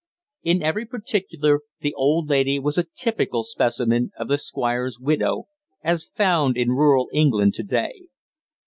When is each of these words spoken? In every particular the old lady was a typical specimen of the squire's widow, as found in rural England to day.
In 0.41 0.63
every 0.63 0.87
particular 0.87 1.61
the 1.81 1.93
old 1.93 2.27
lady 2.27 2.57
was 2.57 2.79
a 2.79 2.85
typical 2.95 3.43
specimen 3.43 4.09
of 4.17 4.29
the 4.29 4.39
squire's 4.39 4.97
widow, 4.99 5.43
as 5.83 6.09
found 6.15 6.57
in 6.57 6.69
rural 6.71 7.07
England 7.13 7.53
to 7.53 7.63
day. 7.63 8.07